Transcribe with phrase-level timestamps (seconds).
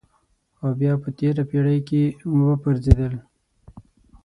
[0.61, 2.03] او بیا په تېره پېړۍ کې
[2.47, 3.13] وپرځېدل.